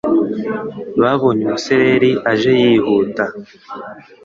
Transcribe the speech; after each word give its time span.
Babonye 1.01 1.41
umusereri 1.45 2.11
aje 2.31 2.51
yihuta. 2.61 3.25